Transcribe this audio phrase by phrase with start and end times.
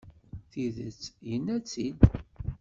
[0.51, 0.99] Tidet,
[1.29, 1.99] yenna-tt-id.